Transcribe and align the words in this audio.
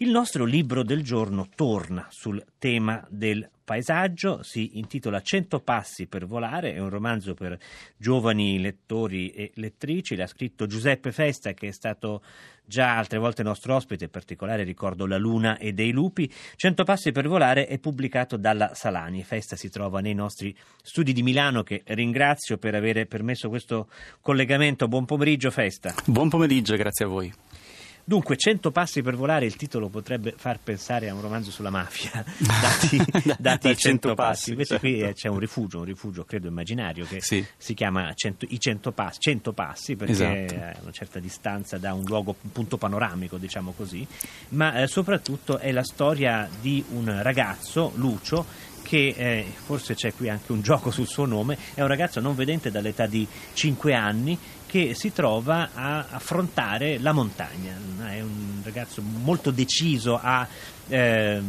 Il 0.00 0.10
nostro 0.10 0.44
libro 0.44 0.84
del 0.84 1.02
giorno 1.02 1.48
torna 1.56 2.06
sul 2.08 2.40
tema 2.56 3.04
del 3.10 3.50
paesaggio, 3.64 4.44
si 4.44 4.78
intitola 4.78 5.20
Cento 5.20 5.58
passi 5.58 6.06
per 6.06 6.24
volare, 6.24 6.72
è 6.72 6.78
un 6.78 6.88
romanzo 6.88 7.34
per 7.34 7.58
giovani 7.96 8.60
lettori 8.60 9.30
e 9.30 9.50
lettrici, 9.54 10.14
l'ha 10.14 10.28
scritto 10.28 10.66
Giuseppe 10.66 11.10
Festa 11.10 11.52
che 11.52 11.66
è 11.66 11.70
stato 11.72 12.22
già 12.64 12.96
altre 12.96 13.18
volte 13.18 13.42
nostro 13.42 13.74
ospite, 13.74 14.04
in 14.04 14.10
particolare 14.10 14.62
ricordo 14.62 15.04
La 15.04 15.18
Luna 15.18 15.58
e 15.58 15.72
dei 15.72 15.90
Lupi. 15.90 16.32
Cento 16.54 16.84
passi 16.84 17.10
per 17.10 17.26
volare 17.26 17.66
è 17.66 17.80
pubblicato 17.80 18.36
dalla 18.36 18.74
Salani, 18.74 19.24
Festa 19.24 19.56
si 19.56 19.68
trova 19.68 19.98
nei 19.98 20.14
nostri 20.14 20.56
studi 20.80 21.12
di 21.12 21.24
Milano 21.24 21.64
che 21.64 21.82
ringrazio 21.86 22.56
per 22.56 22.76
aver 22.76 23.04
permesso 23.08 23.48
questo 23.48 23.88
collegamento. 24.20 24.86
Buon 24.86 25.06
pomeriggio 25.06 25.50
Festa. 25.50 25.92
Buon 26.04 26.28
pomeriggio, 26.28 26.76
grazie 26.76 27.04
a 27.04 27.08
voi. 27.08 27.34
Dunque, 28.08 28.38
100 28.38 28.70
passi 28.70 29.02
per 29.02 29.16
volare, 29.16 29.44
il 29.44 29.54
titolo 29.56 29.90
potrebbe 29.90 30.32
far 30.34 30.60
pensare 30.64 31.10
a 31.10 31.14
un 31.14 31.20
romanzo 31.20 31.50
sulla 31.50 31.68
mafia, 31.68 32.24
dati, 32.40 33.04
dati 33.38 33.76
100 33.76 34.14
passi. 34.14 34.52
Invece 34.52 34.78
certo. 34.78 34.86
qui 34.86 35.00
eh, 35.02 35.12
c'è 35.12 35.28
un 35.28 35.38
rifugio, 35.38 35.80
un 35.80 35.84
rifugio 35.84 36.24
credo 36.24 36.48
immaginario, 36.48 37.04
che 37.04 37.20
sì. 37.20 37.44
si 37.54 37.74
chiama 37.74 38.10
100, 38.14 38.46
i 38.48 38.58
100 38.58 38.92
passi, 38.92 39.18
100 39.20 39.52
passi 39.52 39.94
perché 39.94 40.12
esatto. 40.12 40.54
a 40.54 40.82
una 40.84 40.90
certa 40.90 41.18
distanza 41.18 41.76
da 41.76 41.92
un 41.92 42.04
luogo, 42.04 42.34
un 42.40 42.50
punto 42.50 42.78
panoramico, 42.78 43.36
diciamo 43.36 43.74
così, 43.76 44.06
ma 44.50 44.80
eh, 44.80 44.86
soprattutto 44.86 45.58
è 45.58 45.70
la 45.70 45.84
storia 45.84 46.48
di 46.62 46.82
un 46.92 47.14
ragazzo, 47.22 47.92
Lucio, 47.96 48.46
che 48.88 49.14
eh, 49.14 49.44
forse 49.66 49.94
c'è 49.94 50.14
qui 50.14 50.30
anche 50.30 50.50
un 50.50 50.62
gioco 50.62 50.90
sul 50.90 51.06
suo 51.06 51.26
nome, 51.26 51.58
è 51.74 51.82
un 51.82 51.88
ragazzo 51.88 52.20
non 52.20 52.34
vedente 52.34 52.70
dall'età 52.70 53.04
di 53.04 53.26
5 53.52 53.92
anni 53.92 54.38
che 54.66 54.94
si 54.94 55.12
trova 55.12 55.70
a 55.74 56.06
affrontare 56.10 56.98
la 56.98 57.12
montagna. 57.12 57.76
È 58.06 58.20
un 58.20 58.60
ragazzo 58.62 59.02
molto 59.02 59.50
deciso 59.50 60.18
a 60.20 60.46
eh, 60.88 61.40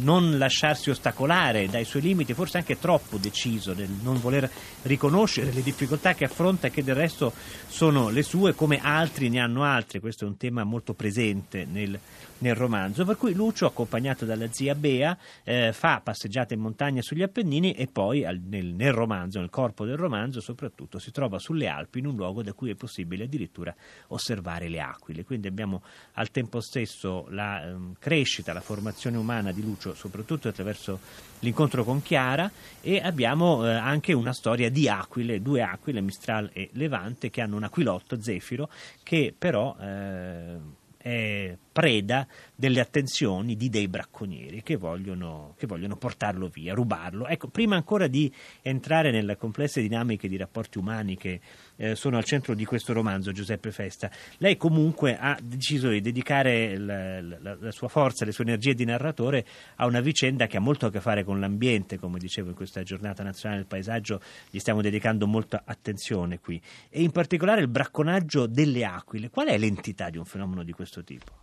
non 0.00 0.36
lasciarsi 0.36 0.90
ostacolare 0.90 1.68
dai 1.68 1.84
suoi 1.84 2.02
limiti, 2.02 2.34
forse 2.34 2.58
anche 2.58 2.78
troppo 2.78 3.16
deciso 3.16 3.72
nel 3.72 3.88
non 4.02 4.20
voler 4.20 4.50
riconoscere 4.82 5.52
le 5.52 5.62
difficoltà 5.62 6.14
che 6.14 6.24
affronta 6.24 6.66
e 6.66 6.70
che 6.70 6.84
del 6.84 6.94
resto 6.94 7.32
sono 7.66 8.10
le 8.10 8.22
sue, 8.22 8.54
come 8.54 8.80
altri 8.82 9.30
ne 9.30 9.40
hanno 9.40 9.62
altre. 9.64 10.00
Questo 10.00 10.24
è 10.24 10.28
un 10.28 10.36
tema 10.36 10.64
molto 10.64 10.92
presente 10.92 11.66
nel, 11.70 11.98
nel 12.44 12.54
romanzo. 12.54 13.06
Per 13.06 13.16
cui 13.16 13.32
Lucio, 13.32 13.64
accompagnato 13.64 14.26
dalla 14.26 14.48
zia 14.50 14.74
Bea, 14.74 15.16
eh, 15.44 15.72
fa 15.72 16.00
passeggiate 16.04 16.52
in 16.52 16.60
montagna 16.60 17.00
sugli 17.00 17.22
Appennini 17.22 17.72
e 17.72 17.86
poi 17.86 18.22
al, 18.26 18.38
nel, 18.38 18.66
nel 18.66 18.92
romanzo, 18.92 19.40
nel 19.40 19.48
corpo 19.48 19.86
del 19.86 19.96
romanzo, 19.96 20.42
soprattutto 20.42 20.98
si 20.98 21.10
trova 21.10 21.38
sulle 21.38 21.68
Alpi 21.68 22.00
in 22.00 22.06
un 22.06 22.16
luogo 22.16 22.42
da 22.42 22.52
cui 22.52 22.68
è 22.68 22.74
possibile 22.74 23.24
addirittura 23.24 23.74
osservare 24.08 24.68
le 24.68 24.80
aquile. 24.80 25.24
Quindi 25.24 25.48
abbiamo 25.48 25.82
al 26.12 26.30
tempo 26.30 26.60
stesso 26.60 27.26
la 27.30 27.62
um, 27.64 27.94
crescita, 27.98 28.52
la 28.52 28.60
formazione 28.60 29.16
umana 29.16 29.50
di 29.50 29.62
Lucio, 29.62 29.94
soprattutto 29.94 30.48
attraverso 30.48 31.00
l'incontro 31.38 31.82
con 31.82 32.02
Chiara, 32.02 32.50
e 32.82 33.00
abbiamo 33.00 33.66
eh, 33.66 33.72
anche 33.72 34.12
una 34.12 34.34
storia 34.34 34.70
di 34.70 34.86
aquile, 34.86 35.40
due 35.40 35.62
aquile, 35.62 36.02
Mistral 36.02 36.50
e 36.52 36.68
Levante, 36.72 37.30
che 37.30 37.40
hanno 37.40 37.56
un 37.56 37.64
aquilotto, 37.64 38.20
Zefiro, 38.20 38.68
che 39.02 39.34
però 39.36 39.74
eh, 39.80 40.56
è 40.98 41.56
preda 41.74 42.24
delle 42.54 42.78
attenzioni 42.78 43.56
di 43.56 43.68
dei 43.68 43.88
bracconieri 43.88 44.62
che 44.62 44.76
vogliono, 44.76 45.56
che 45.58 45.66
vogliono, 45.66 45.96
portarlo 45.96 46.46
via, 46.46 46.72
rubarlo. 46.72 47.26
Ecco, 47.26 47.48
prima 47.48 47.74
ancora 47.74 48.06
di 48.06 48.32
entrare 48.62 49.10
nelle 49.10 49.36
complesse 49.36 49.80
dinamiche 49.80 50.28
di 50.28 50.36
rapporti 50.36 50.78
umani 50.78 51.16
che 51.16 51.40
eh, 51.74 51.96
sono 51.96 52.16
al 52.16 52.22
centro 52.22 52.54
di 52.54 52.64
questo 52.64 52.92
romanzo, 52.92 53.32
Giuseppe 53.32 53.72
Festa, 53.72 54.08
lei 54.38 54.56
comunque 54.56 55.18
ha 55.18 55.36
deciso 55.42 55.88
di 55.88 56.00
dedicare 56.00 56.78
la, 56.78 57.20
la, 57.20 57.56
la 57.58 57.70
sua 57.72 57.88
forza, 57.88 58.24
le 58.24 58.30
sue 58.30 58.44
energie 58.44 58.74
di 58.74 58.84
narratore 58.84 59.44
a 59.74 59.86
una 59.86 60.00
vicenda 60.00 60.46
che 60.46 60.56
ha 60.56 60.60
molto 60.60 60.86
a 60.86 60.92
che 60.92 61.00
fare 61.00 61.24
con 61.24 61.40
l'ambiente, 61.40 61.98
come 61.98 62.20
dicevo 62.20 62.50
in 62.50 62.54
questa 62.54 62.84
giornata 62.84 63.24
nazionale 63.24 63.62
del 63.62 63.68
paesaggio, 63.68 64.20
gli 64.48 64.60
stiamo 64.60 64.80
dedicando 64.80 65.26
molta 65.26 65.64
attenzione 65.66 66.38
qui, 66.38 66.62
e 66.88 67.02
in 67.02 67.10
particolare 67.10 67.62
il 67.62 67.68
bracconaggio 67.68 68.46
delle 68.46 68.84
aquile. 68.84 69.28
Qual 69.28 69.48
è 69.48 69.58
l'entità 69.58 70.08
di 70.08 70.18
un 70.18 70.24
fenomeno 70.24 70.62
di 70.62 70.70
questo 70.70 71.02
tipo? 71.02 71.42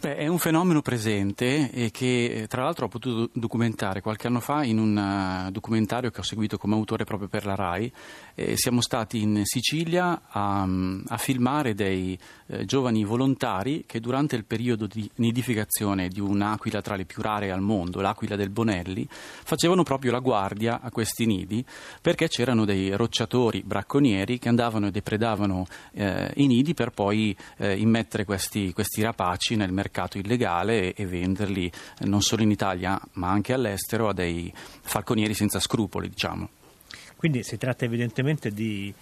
Beh, 0.00 0.16
è 0.16 0.26
un 0.26 0.38
fenomeno 0.38 0.82
presente 0.82 1.70
e 1.70 1.90
che 1.90 2.24
eh, 2.24 2.46
tra 2.46 2.62
l'altro 2.62 2.86
ho 2.86 2.88
potuto 2.88 3.30
documentare 3.32 4.02
qualche 4.02 4.26
anno 4.26 4.40
fa 4.40 4.62
in 4.62 4.78
un 4.78 5.46
uh, 5.46 5.50
documentario 5.50 6.10
che 6.10 6.20
ho 6.20 6.24
seguito 6.24 6.58
come 6.58 6.74
autore 6.74 7.04
proprio 7.04 7.28
per 7.28 7.46
la 7.46 7.54
RAI. 7.54 7.90
Eh, 8.34 8.56
siamo 8.56 8.82
stati 8.82 9.22
in 9.22 9.42
Sicilia 9.44 10.22
a, 10.28 10.68
a 11.06 11.16
filmare 11.16 11.74
dei 11.74 12.18
eh, 12.48 12.66
giovani 12.66 13.04
volontari 13.04 13.84
che 13.86 14.00
durante 14.00 14.36
il 14.36 14.44
periodo 14.44 14.86
di 14.86 15.08
nidificazione 15.16 16.08
di 16.08 16.20
un'aquila 16.20 16.82
tra 16.82 16.96
le 16.96 17.06
più 17.06 17.22
rare 17.22 17.50
al 17.50 17.62
mondo, 17.62 18.00
l'aquila 18.02 18.36
del 18.36 18.50
Bonelli, 18.50 19.06
facevano 19.08 19.84
proprio 19.84 20.12
la 20.12 20.18
guardia 20.18 20.80
a 20.82 20.90
questi 20.90 21.24
nidi 21.24 21.64
perché 22.02 22.28
c'erano 22.28 22.66
dei 22.66 22.94
rocciatori 22.94 23.62
bracconieri 23.64 24.38
che 24.38 24.48
andavano 24.50 24.88
e 24.88 24.90
depredavano 24.90 25.66
eh, 25.92 26.30
i 26.34 26.46
nidi 26.46 26.74
per 26.74 26.90
poi 26.90 27.34
eh, 27.56 27.78
immettere 27.78 28.26
questi, 28.26 28.72
questi 28.74 29.00
rapaci 29.00 29.56
nel 29.56 29.72
mercato 29.72 29.83
illegale 30.18 30.94
e, 30.94 31.06
venderli 31.06 31.70
eh, 31.98 32.06
non 32.06 32.22
solo 32.22 32.42
in 32.42 32.50
Italia 32.50 33.00
ma 33.12 33.30
anche 33.30 33.52
all'estero 33.52 34.08
a 34.08 34.12
dei 34.12 34.52
falconieri 34.54 35.34
senza 35.34 35.60
scrupoli, 35.60 36.08
diciamo. 36.08 36.48
Quindi 37.16 37.42
si 37.42 37.56
tratta 37.56 37.84
evidentemente 37.84 38.50
di 38.50 38.92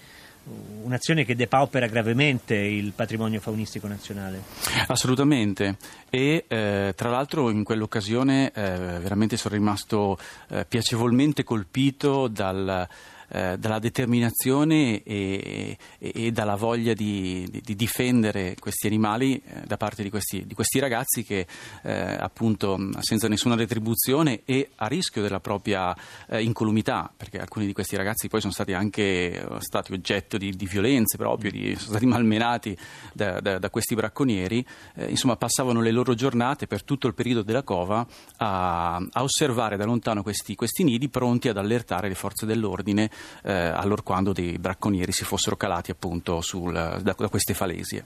un'azione 0.83 1.25
che 1.25 1.37
depaupera 1.37 1.87
gravemente 1.87 2.55
il 2.55 2.93
patrimonio 2.93 3.41
faunistico 3.41 3.87
nazionale. 3.87 4.43
Assolutamente 4.89 5.77
e 6.11 6.45
eh, 6.49 6.93
tra 6.97 7.11
l'altro 7.11 7.51
in 7.51 7.63
quell'occasione 7.63 8.51
eh, 8.53 8.77
veramente 9.01 9.37
sono 9.37 9.55
rimasto 9.55 10.19
eh, 10.49 10.65
piacevolmente 10.67 11.45
colpito 11.45 12.27
dal 12.29 12.89
eh, 13.35 13.57
dalla 13.59 13.79
determinazione 13.79 15.03
e, 15.03 15.79
e, 15.99 16.13
e, 16.15 16.33
dalla 16.33 16.55
voglia 16.55 16.93
di, 16.93 17.49
di, 17.51 17.63
di 17.65 17.75
difendere 17.75 18.57
questi 18.59 18.89
animali 18.89 19.37
eh, 19.43 19.63
da 19.67 19.79
parte 19.79 20.03
di 20.03 20.11
questi, 20.11 20.47
di 20.47 20.53
questi 20.53 20.79
ragazzi 20.79 21.23
che 21.25 21.47
eh, 21.83 21.93
appunto 21.93 22.79
senza 23.01 23.29
nessuna 23.29 23.55
retribuzione 23.55 24.43
e 24.45 24.73
a 24.77 24.87
rischio 24.87 25.23
della 25.23 25.41
propria 25.41 25.97
eh, 26.29 26.43
incolumità, 26.43 27.11
perché 27.17 27.39
alcuni 27.39 27.65
di 27.65 27.73
questi 27.73 27.97
ragazzi 27.97 28.29
poi 28.29 28.41
sono 28.41 28.53
stati 28.53 28.75
anche 28.75 29.47
stati 29.61 29.95
oggetto 29.95 30.37
di, 30.37 30.55
violenze 30.71 31.17
proprio, 31.17 31.51
sono 31.51 31.91
stati 31.91 32.07
malmenati 32.07 32.77
da, 33.15 33.41
da, 33.41 33.59
da 33.59 33.71
questi 33.71 33.95
bracconieri, 33.95 34.65
insomma 35.07 35.37
passavano 35.37 35.81
le 35.81 35.91
loro 35.91 36.15
giornate 36.15 36.67
per 36.67 36.85
tutto 36.85 37.07
il 37.07 37.15
periodo 37.15 37.43
della 37.43 37.63
cova 37.63 38.07
a, 38.37 38.97
a 38.97 39.23
osservare 39.23 39.77
da 39.77 39.85
lontano 39.85 40.23
questi, 40.23 40.55
questi 40.55 40.85
nidi 40.85 41.09
pronti 41.09 41.49
ad 41.49 41.57
allertare 41.57 42.09
le 42.09 42.15
forze 42.15 42.47
dell'ordine 42.47 43.11
eh, 43.43 43.53
allorquando 43.53 44.33
dei 44.33 44.59
bracconieri 44.59 45.13
si 45.13 45.25
fossero 45.25 45.57
calati 45.57 45.91
appunto 45.91 46.41
sul, 46.41 46.73
da, 46.73 47.15
da 47.17 47.29
queste 47.29 47.55
falesie. 47.55 48.05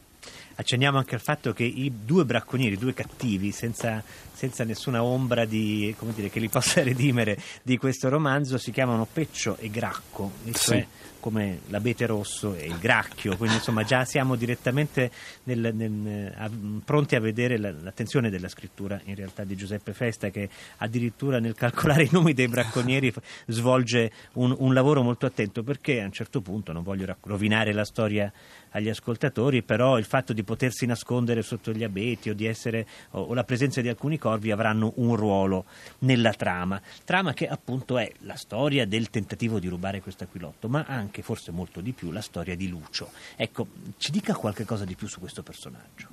Accenniamo 0.59 0.97
anche 0.97 1.15
al 1.15 1.21
fatto 1.21 1.53
che 1.53 1.65
i 1.65 1.93
due 2.04 2.25
bracconieri, 2.25 2.78
due 2.78 2.94
cattivi, 2.94 3.53
senza, 3.53 4.03
senza 4.37 4.65
nessuna 4.65 5.03
ombra 5.03 5.47
di, 5.47 5.97
dire, 6.15 6.29
che 6.29 6.41
li 6.41 6.51
possa 6.51 6.83
redimere 6.85 7.39
di 7.63 7.79
questo 7.79 8.11
romanzo, 8.11 8.59
si 8.59 8.71
chiamano 8.71 9.09
Peccio 9.11 9.57
e 9.57 9.71
Gracco, 9.71 10.31
cioè 10.53 10.81
sì. 10.81 10.87
come 11.21 11.61
l'abete 11.69 12.05
rosso 12.05 12.55
e 12.55 12.67
il 12.67 12.77
gracchio, 12.79 13.35
quindi 13.39 13.57
insomma 13.57 13.83
già 13.83 14.05
siamo 14.05 14.37
direttamente 14.37 15.11
nel, 15.45 15.75
nel, 15.75 16.35
a, 16.37 16.51
pronti 16.85 17.17
a 17.17 17.21
vedere 17.21 17.57
la, 17.57 17.73
l'attenzione 17.73 18.29
della 18.29 18.49
scrittura 18.49 19.01
in 19.05 19.15
realtà 19.15 19.43
di 19.45 19.57
Giuseppe 19.57 19.95
Festa 19.95 20.29
che 20.29 20.51
addirittura 20.77 21.41
nel 21.41 21.55
calcolare 21.55 22.03
i 22.03 22.11
nomi 22.13 22.35
dei 22.35 22.49
bracconieri 22.49 23.11
svolge 23.49 24.13
un, 24.35 24.55
un 24.59 24.75
lavoro 24.75 25.03
molto 25.03 25.25
attento 25.25 25.63
perché 25.63 26.03
a 26.03 26.05
un 26.05 26.13
certo 26.13 26.43
punto, 26.43 26.73
non 26.73 26.83
voglio 26.83 27.17
rovinare 27.23 27.73
la 27.73 27.87
storia 27.87 28.31
agli 28.77 28.91
ascoltatori, 28.91 29.63
però 29.63 29.99
il 29.99 30.05
fatto 30.05 30.35
di 30.35 30.43
potersi 30.43 30.85
nascondere 30.85 31.41
sotto 31.43 31.73
gli 31.73 31.83
abeti 31.83 32.29
o, 32.29 32.35
di 32.35 32.45
essere, 32.47 32.87
o, 33.13 33.23
o 33.23 33.35
la 33.35 33.45
presenza 33.45 33.81
di 33.81 33.89
alcuni 33.89 34.19
corvi 34.27 34.51
avranno 34.51 34.93
un 34.97 35.15
ruolo 35.15 35.67
nella 36.01 36.33
trama. 36.33 36.83
Trama 37.05 37.33
che 37.33 37.47
appunto 37.47 37.97
è 37.97 38.11
la 38.21 38.34
storia 38.34 38.84
del 38.84 39.09
tentativo 39.09 39.61
di 39.61 39.69
rubare 39.69 40.01
questo 40.01 40.25
aquilotto, 40.25 40.69
ma 40.69 40.84
anche, 40.89 41.23
forse 41.23 41.53
molto 41.53 41.81
di 41.81 41.93
più, 41.93 42.11
la 42.11 42.21
storia 42.21 42.57
di 42.57 42.69
Lucio. 42.69 43.11
Ecco, 43.37 43.69
ci 43.99 44.11
dica 44.11 44.34
qualche 44.34 44.65
cosa 44.65 44.84
di 44.84 44.97
più 44.97 45.07
su 45.07 45.21
questo 45.21 45.45
personaggio. 45.45 46.09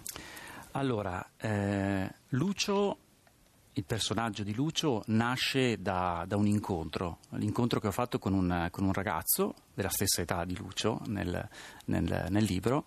Allora, 0.74 1.26
eh, 1.38 2.08
Lucio 2.30 2.98
il 3.74 3.84
personaggio 3.86 4.44
di 4.44 4.54
Lucio 4.54 5.04
nasce 5.08 5.82
da, 5.82 6.26
da, 6.28 6.38
un 6.38 6.46
incontro, 6.46 7.20
l'incontro 7.32 7.80
che 7.80 7.88
ho 7.88 7.92
fatto 7.92 8.20
con 8.20 8.34
un, 8.34 8.68
con 8.72 8.84
un, 8.84 8.94
ragazzo 8.94 9.56
della 9.74 9.90
stessa 9.90 10.22
età 10.22 10.46
di 10.46 10.56
Lucio 10.56 11.02
nel, 11.08 11.48
nel, 11.86 12.26
nel 12.30 12.44
libro, 12.44 12.86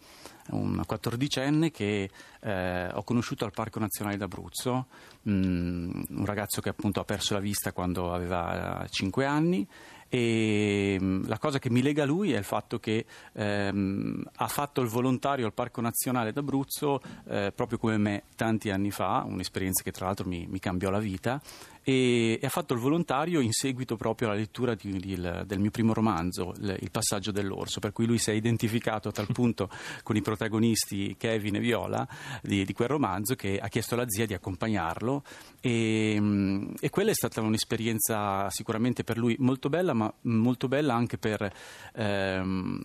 un 0.50 0.80
quattordicenne 0.86 1.70
che 1.70 2.08
eh, 2.40 2.88
ho 2.92 3.02
conosciuto 3.02 3.44
al 3.44 3.52
Parco 3.52 3.80
Nazionale 3.80 4.16
d'Abruzzo, 4.16 4.86
mh, 5.22 5.30
mm, 5.30 6.02
un 6.10 6.24
ragazzo 6.24 6.60
che 6.60 6.68
appunto 6.68 7.00
ha 7.00 7.04
perso 7.04 7.34
la 7.34 7.40
vista 7.40 7.72
quando 7.72 8.12
aveva 8.12 8.86
5 8.88 9.24
anni 9.24 9.66
e 10.08 10.97
mm, 11.00 11.25
la 11.26 11.38
cosa 11.38 11.58
che 11.58 11.70
mi 11.70 11.82
lega 11.82 12.05
a 12.05 12.06
lui 12.06 12.32
è 12.32 12.38
il 12.38 12.44
fatto 12.44 12.79
che 12.79 13.05
ehm, 13.32 14.25
ha 14.37 14.49
fatto 14.49 14.81
il 14.81 14.88
volontario 14.88 15.47
al 15.47 15.53
Parco 15.53 15.81
Nazionale 15.81 16.32
d'Abruzzo 16.32 17.00
eh, 17.29 17.53
proprio 17.55 17.79
come 17.79 17.99
me 17.99 18.23
tanti 18.35 18.70
anni 18.70 18.91
fa, 18.91 19.25
un'esperienza 19.26 19.82
che 19.82 19.93
tra 19.93 20.06
l'altro 20.06 20.29
mi, 20.29 20.47
mi 20.49 20.58
cambiò 20.58 20.91
la 20.91 20.99
vita 20.99 21.41
e, 21.88 22.41
ha 22.43 22.49
fatto 22.49 22.75
il 22.75 22.81
volontario 22.81 23.38
in 23.38 23.53
seguito 23.53 23.94
proprio 23.94 24.26
alla 24.26 24.37
lettura 24.37 24.75
di, 24.75 24.99
di, 24.99 25.14
del 25.14 25.61
mio 25.61 25.70
primo 25.70 25.93
romanzo, 25.93 26.53
il, 26.58 26.76
il, 26.81 26.91
passaggio 26.91 27.31
dell'orso, 27.31 27.79
per 27.79 27.93
cui 27.93 28.06
lui 28.06 28.19
si 28.19 28.31
è 28.31 28.35
identificato 28.35 29.11
a 29.11 29.12
tal 29.12 29.29
punto 29.32 29.70
con 30.03 30.17
i 30.17 30.20
protagonisti 30.20 31.14
Kevin 31.17 31.55
e 31.55 31.61
Viola 31.61 32.05
di, 32.43 32.64
di 32.64 32.73
quel 32.73 32.88
romanzo 32.88 33.37
che 33.37 33.61
ha 33.61 33.69
chiesto 33.69 33.94
alla 33.94 34.08
zia 34.08 34.26
di 34.26 34.35
accompagnarlo. 34.35 35.23
E, 35.61 36.17
mm, 36.19 36.75
e, 36.81 36.91
quella 36.91 37.12
è 37.12 37.14
stata 37.14 37.41
un'esperienza 37.41 38.50
sicuramente 38.50 39.05
per 39.05 39.17
lui 39.17 39.37
molto 39.38 39.69
bella, 39.69 39.94
ma 39.96 40.12
molto 40.22 40.69
bella 40.69 40.94
anche 40.94 41.19
per 41.19 41.50
ehm, 41.94 42.81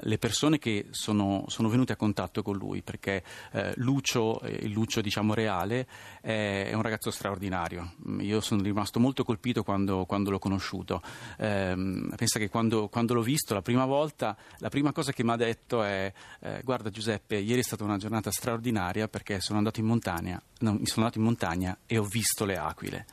le 0.00 0.18
persone 0.18 0.58
che 0.58 0.86
sono, 0.90 1.44
sono, 1.48 1.68
venute 1.68 1.92
a 1.92 1.96
contatto 1.96 2.42
con 2.42 2.56
lui, 2.56 2.82
perché 2.82 3.22
eh, 3.52 3.72
Lucio, 3.76 4.40
il 4.44 4.70
Lucio 4.70 5.00
diciamo 5.00 5.34
reale, 5.34 5.86
è, 6.20 6.68
è 6.70 6.72
un 6.72 6.82
ragazzo 6.82 7.10
straordinario. 7.10 7.94
Io 8.20 8.40
sono 8.40 8.62
rimasto 8.62 9.00
molto 9.00 9.24
colpito 9.24 9.62
quando, 9.62 10.06
quando 10.06 10.30
l'ho 10.30 10.38
conosciuto. 10.38 11.02
Eh, 11.36 11.74
pensa 12.16 12.38
che 12.38 12.48
quando, 12.48 12.88
quando, 12.88 13.14
l'ho 13.14 13.22
visto 13.22 13.52
la 13.54 13.62
prima 13.62 13.84
volta, 13.84 14.36
la 14.58 14.68
prima 14.68 14.92
cosa 14.92 15.12
che 15.12 15.24
mi 15.24 15.30
ha 15.30 15.36
detto 15.36 15.82
è 15.82 16.12
eh, 16.40 16.60
guarda 16.62 16.90
Giuseppe, 16.90 17.36
ieri 17.36 17.60
è 17.60 17.64
stata 17.64 17.84
una 17.84 17.98
giornata 17.98 18.30
straordinaria 18.30 19.08
perché 19.08 19.40
sono 19.40 19.58
andato 19.58 19.80
in 19.80 19.86
montagna, 19.86 20.40
no, 20.60 20.80
sono 20.84 21.06
andato 21.06 21.18
in 21.18 21.24
montagna 21.24 21.78
e 21.86 21.98
ho 21.98 22.04
visto 22.04 22.44
le 22.44 22.56
aquile. 22.56 23.06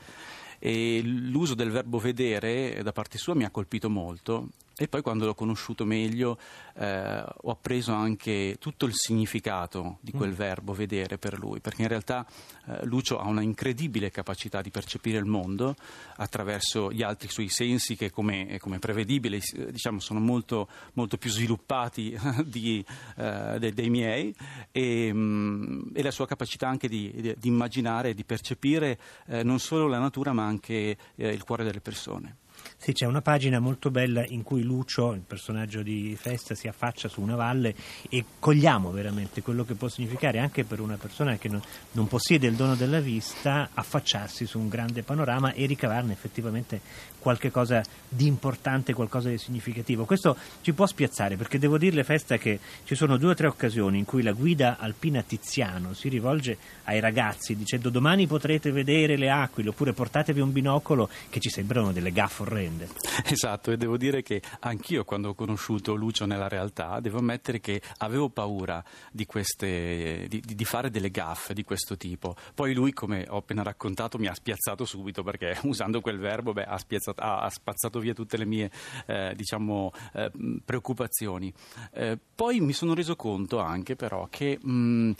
E 0.64 1.02
l'uso 1.02 1.56
del 1.56 1.72
verbo 1.72 1.98
vedere 1.98 2.80
da 2.84 2.92
parte 2.92 3.18
sua 3.18 3.34
mi 3.34 3.42
ha 3.42 3.50
colpito 3.50 3.90
molto 3.90 4.50
e 4.76 4.88
poi 4.88 5.02
quando 5.02 5.26
l'ho 5.26 5.34
conosciuto 5.34 5.84
meglio 5.84 6.38
eh, 6.74 7.24
ho 7.42 7.50
appreso 7.50 7.92
anche 7.92 8.56
tutto 8.58 8.86
il 8.86 8.94
significato 8.94 9.98
di 10.00 10.12
quel 10.12 10.30
mm. 10.30 10.34
verbo 10.34 10.72
vedere 10.72 11.18
per 11.18 11.38
lui, 11.38 11.60
perché 11.60 11.82
in 11.82 11.88
realtà 11.88 12.26
eh, 12.66 12.84
Lucio 12.86 13.18
ha 13.18 13.26
una 13.26 13.42
incredibile 13.42 14.10
capacità 14.10 14.62
di 14.62 14.70
percepire 14.70 15.18
il 15.18 15.24
mondo 15.24 15.76
attraverso 16.16 16.90
gli 16.92 17.02
altri 17.02 17.28
suoi 17.28 17.48
sensi 17.48 17.96
che 17.96 18.10
come, 18.10 18.58
come 18.58 18.78
prevedibile 18.78 19.40
diciamo, 19.70 20.00
sono 20.00 20.20
molto, 20.20 20.68
molto, 20.94 21.18
più 21.18 21.30
sviluppati 21.30 22.18
di, 22.44 22.84
eh, 23.16 23.56
dei, 23.58 23.72
dei, 23.72 23.90
miei 23.90 24.34
e, 24.70 25.12
mh, 25.12 25.18
mm, 25.18 25.80
e, 25.94 26.02
la 26.02 26.10
sua 26.10 26.26
capacità 26.26 26.68
anche 26.68 26.88
di, 26.88 27.12
di, 27.14 27.34
di 27.36 27.48
immaginare 27.48 28.10
e 28.10 28.14
di 28.14 28.24
percepire 28.24 28.98
eh, 29.26 29.42
non 29.42 29.58
solo 29.58 29.86
la 29.86 29.98
natura 29.98 30.32
ma 30.32 30.44
anche 30.44 30.96
eh, 31.14 31.28
il 31.28 31.44
cuore 31.44 31.64
delle 31.64 31.80
persone. 31.80 32.36
Sì, 32.82 32.94
c'è 32.94 33.06
una 33.06 33.22
pagina 33.22 33.60
molto 33.60 33.92
bella 33.92 34.24
in 34.26 34.42
cui 34.42 34.64
Lucio, 34.64 35.12
il 35.12 35.20
personaggio 35.20 35.82
di 35.82 36.16
Festa, 36.20 36.56
si 36.56 36.66
affaccia 36.66 37.06
su 37.06 37.20
una 37.20 37.36
valle 37.36 37.76
e 38.10 38.24
cogliamo 38.40 38.90
veramente 38.90 39.40
quello 39.40 39.64
che 39.64 39.74
può 39.74 39.86
significare 39.86 40.40
anche 40.40 40.64
per 40.64 40.80
una 40.80 40.96
persona 40.96 41.36
che 41.36 41.48
non, 41.48 41.62
non 41.92 42.08
possiede 42.08 42.48
il 42.48 42.56
dono 42.56 42.74
della 42.74 42.98
vista 42.98 43.68
affacciarsi 43.72 44.46
su 44.46 44.58
un 44.58 44.68
grande 44.68 45.04
panorama 45.04 45.52
e 45.52 45.66
ricavarne 45.66 46.12
effettivamente 46.12 46.80
qualche 47.20 47.52
cosa 47.52 47.84
di 48.08 48.26
importante, 48.26 48.94
qualcosa 48.94 49.28
di 49.28 49.38
significativo. 49.38 50.04
Questo 50.04 50.36
ci 50.62 50.72
può 50.72 50.84
spiazzare 50.84 51.36
perché 51.36 51.60
devo 51.60 51.78
dirle 51.78 52.02
Festa 52.02 52.36
che 52.36 52.58
ci 52.82 52.96
sono 52.96 53.16
due 53.16 53.30
o 53.30 53.34
tre 53.34 53.46
occasioni 53.46 53.98
in 53.98 54.04
cui 54.04 54.22
la 54.22 54.32
guida 54.32 54.76
alpina 54.80 55.22
Tiziano 55.22 55.94
si 55.94 56.08
rivolge 56.08 56.58
ai 56.84 56.98
ragazzi 56.98 57.54
dicendo 57.54 57.90
domani 57.90 58.26
potrete 58.26 58.72
vedere 58.72 59.16
le 59.16 59.30
aquile 59.30 59.68
oppure 59.68 59.92
portatevi 59.92 60.40
un 60.40 60.50
binocolo 60.50 61.08
che 61.30 61.38
ci 61.38 61.48
sembrano 61.48 61.92
delle 61.92 62.10
gaffe 62.10 62.42
orrende. 62.42 62.70
Esatto, 63.24 63.70
e 63.70 63.76
devo 63.76 63.96
dire 63.96 64.22
che 64.22 64.42
anch'io 64.60 65.04
quando 65.04 65.30
ho 65.30 65.34
conosciuto 65.34 65.94
Lucio 65.94 66.26
nella 66.26 66.48
realtà, 66.48 67.00
devo 67.00 67.18
ammettere 67.18 67.60
che 67.60 67.80
avevo 67.98 68.28
paura 68.28 68.82
di, 69.10 69.26
queste, 69.26 70.26
di, 70.28 70.40
di 70.40 70.64
fare 70.64 70.90
delle 70.90 71.10
gaffe 71.10 71.54
di 71.54 71.64
questo 71.64 71.96
tipo. 71.96 72.36
Poi 72.54 72.74
lui, 72.74 72.92
come 72.92 73.26
ho 73.28 73.38
appena 73.38 73.62
raccontato, 73.62 74.18
mi 74.18 74.26
ha 74.26 74.34
spiazzato 74.34 74.84
subito 74.84 75.22
perché 75.22 75.58
usando 75.64 76.00
quel 76.00 76.18
verbo 76.18 76.52
beh, 76.52 76.64
ha, 76.64 76.80
ha, 77.16 77.40
ha, 77.40 77.50
spazzato 77.50 77.98
via 78.00 78.14
tutte 78.14 78.36
le 78.36 78.44
mie 78.44 78.70
eh, 79.06 79.32
diciamo, 79.36 79.92
eh, 80.14 80.30
preoccupazioni. 80.64 81.52
Eh, 81.92 82.18
poi 82.34 82.60
mi 82.60 82.72
sono 82.72 82.94
reso 82.94 83.16
conto 83.16 83.58
anche 83.58 83.96
però 83.96 84.26
che 84.28 84.58
mh, 84.60 85.12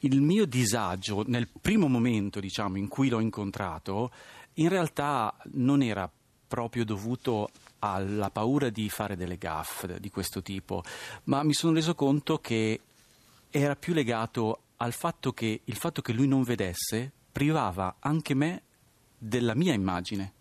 il 0.00 0.20
mio 0.20 0.44
disagio 0.46 1.24
nel 1.26 1.48
primo 1.60 1.88
momento 1.88 2.40
diciamo, 2.40 2.76
in 2.76 2.88
cui 2.88 3.08
l'ho 3.08 3.20
incontrato 3.20 4.10
in 4.54 4.68
realtà 4.68 5.34
non 5.52 5.82
era 5.82 6.10
proprio 6.54 6.84
dovuto 6.84 7.50
alla 7.80 8.30
paura 8.30 8.70
di 8.70 8.88
fare 8.88 9.16
delle 9.16 9.38
gaffe 9.38 9.98
di 9.98 10.08
questo 10.08 10.40
tipo, 10.40 10.84
ma 11.24 11.42
mi 11.42 11.52
sono 11.52 11.74
reso 11.74 11.96
conto 11.96 12.38
che 12.38 12.80
era 13.50 13.74
più 13.74 13.92
legato 13.92 14.60
al 14.76 14.92
fatto 14.92 15.32
che 15.32 15.62
il 15.64 15.74
fatto 15.74 16.00
che 16.00 16.12
lui 16.12 16.28
non 16.28 16.44
vedesse 16.44 17.10
privava 17.32 17.96
anche 17.98 18.34
me 18.34 18.62
della 19.18 19.56
mia 19.56 19.72
immagine. 19.72 20.33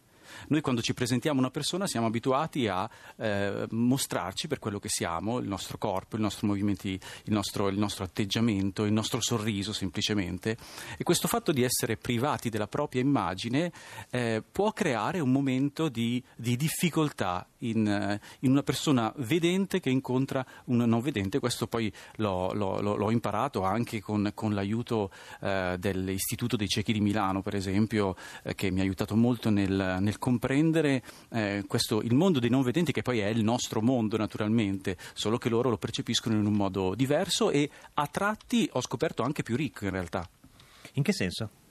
Noi 0.47 0.61
quando 0.61 0.81
ci 0.81 0.93
presentiamo 0.93 1.39
una 1.39 1.51
persona 1.51 1.87
siamo 1.87 2.07
abituati 2.07 2.67
a 2.67 2.89
eh, 3.17 3.65
mostrarci 3.69 4.47
per 4.47 4.59
quello 4.59 4.79
che 4.79 4.89
siamo, 4.89 5.39
il 5.39 5.47
nostro 5.47 5.77
corpo, 5.77 6.17
i 6.17 6.19
nostri 6.19 6.47
movimenti, 6.47 6.99
il 7.25 7.33
nostro, 7.33 7.67
il 7.69 7.77
nostro 7.77 8.03
atteggiamento, 8.03 8.85
il 8.85 8.93
nostro 8.93 9.21
sorriso 9.21 9.73
semplicemente. 9.73 10.57
E 10.97 11.03
questo 11.03 11.27
fatto 11.27 11.51
di 11.51 11.63
essere 11.63 11.97
privati 11.97 12.49
della 12.49 12.67
propria 12.67 13.01
immagine 13.01 13.71
eh, 14.09 14.43
può 14.49 14.71
creare 14.71 15.19
un 15.19 15.31
momento 15.31 15.89
di, 15.89 16.23
di 16.35 16.55
difficoltà 16.55 17.47
in, 17.59 18.19
in, 18.39 18.51
una 18.51 18.63
persona 18.63 19.11
vedente 19.17 19.79
che 19.79 19.89
incontra 19.89 20.45
un 20.65 20.77
non 20.77 21.01
vedente, 21.01 21.39
questo 21.39 21.67
poi 21.67 21.91
l'ho, 22.17 22.51
l'ho, 22.53 22.79
l'ho 22.79 23.11
imparato 23.11 23.63
anche 23.63 24.01
con, 24.01 24.31
con 24.33 24.53
l'aiuto 24.53 25.11
eh, 25.41 25.75
dell'Istituto 25.79 26.55
dei 26.55 26.67
Ciechi 26.67 26.93
di 26.93 27.01
Milano 27.01 27.41
per 27.41 27.55
esempio 27.55 28.15
eh, 28.43 28.55
che 28.55 28.69
mi 28.71 28.79
ha 28.79 28.83
aiutato 28.83 29.15
molto 29.15 29.49
nel, 29.49 29.97
nel 29.99 30.17
comprendere 30.23 31.03
eh, 31.31 31.65
questo, 31.67 32.01
il 32.01 32.15
mondo 32.15 32.39
dei 32.39 32.49
non 32.49 32.61
vedenti, 32.61 32.93
che 32.93 33.01
poi 33.01 33.19
è 33.19 33.27
il 33.27 33.43
nostro 33.43 33.81
mondo 33.81 34.15
naturalmente, 34.15 34.95
solo 35.13 35.37
che 35.37 35.49
loro 35.49 35.69
lo 35.69 35.77
percepiscono 35.77 36.35
in 36.35 36.45
un 36.45 36.53
modo 36.53 36.95
diverso 36.95 37.49
e 37.49 37.69
a 37.95 38.07
tratti 38.07 38.69
ho 38.71 38.79
scoperto 38.79 39.21
anche 39.21 39.43
più 39.43 39.57
ricco 39.57 39.83
in 39.83 39.91
realtà. 39.91 40.25
In 40.93 41.03
che 41.03 41.11
senso? 41.11 41.62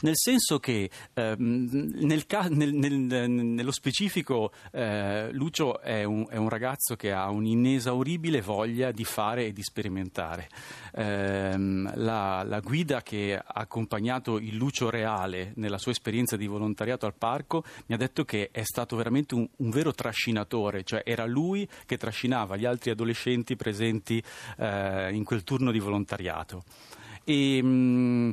Nel 0.00 0.16
senso 0.16 0.58
che 0.58 0.90
ehm, 1.14 1.92
nel, 1.94 2.24
nel, 2.50 2.74
nel, 2.74 3.30
nello 3.30 3.70
specifico 3.70 4.52
eh, 4.72 5.32
Lucio 5.32 5.80
è 5.80 6.04
un, 6.04 6.26
è 6.28 6.36
un, 6.36 6.48
ragazzo 6.48 6.96
che 6.96 7.12
ha 7.12 7.30
un'inesauribile 7.30 8.40
voglia 8.40 8.90
di 8.90 9.04
fare 9.04 9.46
e 9.46 9.52
di 9.52 9.62
sperimentare. 9.62 10.48
Eh, 10.92 11.56
la, 11.56 12.42
la, 12.42 12.60
guida 12.60 13.02
che 13.02 13.36
ha 13.36 13.44
accompagnato 13.46 14.38
il 14.38 14.56
Lucio 14.56 14.90
reale 14.90 15.52
nella 15.56 15.78
sua 15.78 15.92
esperienza 15.92 16.36
di 16.36 16.46
volontariato 16.46 17.06
al 17.06 17.14
parco 17.14 17.64
mi 17.86 17.94
ha 17.94 17.98
detto 17.98 18.24
che 18.24 18.50
è 18.52 18.62
stato 18.62 18.96
veramente 18.96 19.34
un, 19.34 19.48
un 19.56 19.70
vero 19.70 19.92
trascinatore, 19.92 20.84
cioè 20.84 21.02
era 21.04 21.24
lui 21.24 21.68
che 21.86 21.96
trascinava 21.96 22.56
gli 22.56 22.64
altri 22.66 22.90
adolescenti 22.90 23.56
presenti 23.56 24.22
eh, 24.58 25.12
in 25.12 25.24
quel 25.24 25.44
turno 25.44 25.70
di 25.70 25.78
volontariato. 25.78 26.64
E, 27.24 27.62
mh, 27.62 27.66
mm, 27.66 28.30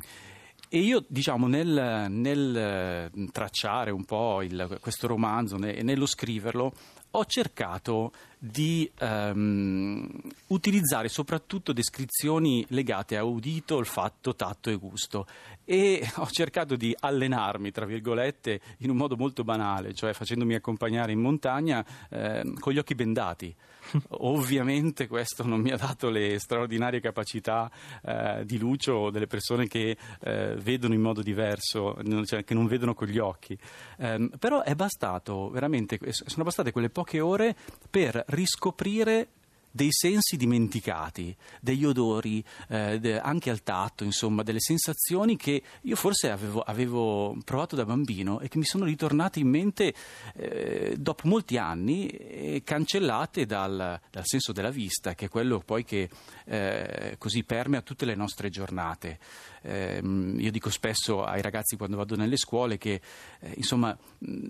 e 0.74 0.80
io, 0.80 1.04
diciamo, 1.06 1.48
nel, 1.48 2.06
nel 2.10 2.56
eh, 2.56 3.28
tracciare 3.34 3.92
un 3.92 4.06
po' 4.06 4.42
il, 4.42 4.78
questo 4.80 5.06
romanzo 5.06 5.58
e 5.58 5.84
nello 5.84 6.06
scriverlo, 6.06 6.72
ho 7.12 7.26
cercato 7.26 8.14
di 8.44 8.90
um, 9.00 10.10
utilizzare 10.48 11.10
soprattutto 11.10 11.74
descrizioni 11.74 12.66
legate 12.70 13.16
a 13.16 13.24
udito, 13.24 13.76
olfatto, 13.76 14.36
tatto 14.36 14.72
e 14.72 14.78
gusto 14.78 15.28
e 15.64 16.06
ho 16.16 16.28
cercato 16.28 16.76
di 16.76 16.96
allenarmi, 17.00 17.72
tra 17.72 17.86
virgolette, 17.86 18.60
in 18.80 18.90
un 18.90 18.98
modo 18.98 19.16
molto 19.16 19.44
banale, 19.44 19.94
cioè 19.94 20.12
facendomi 20.12 20.56
accompagnare 20.56 21.12
in 21.12 21.20
montagna 21.20 21.86
eh, 22.10 22.42
con 22.60 22.74
gli 22.74 22.78
occhi 22.78 22.96
bendati. 22.96 23.56
Ovviamente 24.20 25.08
questo 25.08 25.46
non 25.46 25.62
mi 25.62 25.72
ha 25.72 25.78
dato 25.78 26.10
le 26.10 26.40
straordinarie 26.40 27.00
capacità 27.00 27.72
eh, 28.04 28.44
di 28.46 28.58
Lucio 28.58 28.94
o 28.94 29.12
delle 29.12 29.28
persone 29.28 29.68
che 29.68 29.98
eh, 30.20 30.56
vedono 30.56 30.94
in 30.94 31.02
modo 31.02 31.22
diverso, 31.22 31.98
cioè 32.26 32.44
che 32.44 32.54
non 32.54 32.68
vedono 32.68 32.94
con 32.94 33.08
gli 33.08 33.18
occhi. 33.18 33.58
Eh, 33.98 34.30
però 34.40 34.64
è 34.64 34.76
bastato 34.76 35.50
veramente, 35.50 36.00
sono 36.12 36.44
bastate 36.44 36.72
quelle 36.72 36.90
poche 36.90 37.20
ore 37.20 37.56
per 37.90 38.24
riscoprire 38.32 39.30
dei 39.72 39.88
sensi 39.90 40.36
dimenticati, 40.36 41.36
degli 41.62 41.86
odori, 41.86 42.44
eh, 42.68 43.00
de, 43.00 43.20
anche 43.20 43.50
al 43.50 43.64
tatto, 43.64 44.04
insomma, 44.04 44.44
delle 44.44 44.60
sensazioni 44.60 45.38
che 45.38 45.62
io 45.82 45.96
forse 45.96 46.30
avevo, 46.30 46.62
avevo, 46.62 47.38
provato 47.46 47.76
da 47.76 47.86
bambino 47.86 48.42
e 48.42 48.50
che 48.50 48.58
mi 48.58 48.66
sono 48.66 48.84
ritornate 48.84 49.40
in 49.40 49.48
mente 49.48 49.94
eh, 50.36 50.96
dopo 50.98 51.28
molti 51.28 51.58
anni 51.58 52.08
e 52.08 52.62
cancellate 52.66 53.46
dal, 53.46 54.00
dal, 54.10 54.24
senso 54.26 54.52
della 54.52 54.72
vista, 54.72 55.16
che 55.16 55.26
è 55.26 55.30
quello 55.30 55.60
poi 55.60 55.86
che 55.86 56.10
eh, 56.46 57.16
così 57.18 57.44
permea 57.44 57.82
tutte 57.82 58.06
le 58.06 58.16
nostre 58.16 58.50
giornate. 58.50 59.20
Ehm, 59.64 60.40
io 60.40 60.52
dico 60.52 60.70
spesso 60.70 61.24
ai 61.24 61.42
ragazzi 61.42 61.78
quando 61.78 61.96
vado 61.96 62.16
nelle 62.16 62.36
scuole 62.36 62.80
che 62.80 63.00
eh, 63.40 63.54
insomma 63.58 63.96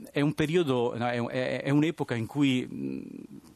è 0.09 0.21
un 0.21 0.33
periodo, 0.33 0.97
no, 0.97 1.07
è, 1.07 1.61
è, 1.61 1.69
un'epoca 1.69 2.15
in 2.15 2.25
cui 2.25 2.65